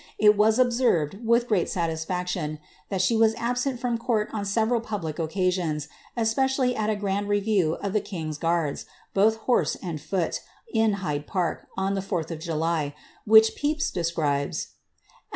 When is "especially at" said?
6.17-6.89